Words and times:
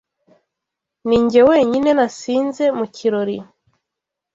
Ninjye 1.07 1.39
wenyine 1.49 1.89
nasinze 1.97 2.63
mu 2.77 2.85
kirori. 2.95 3.37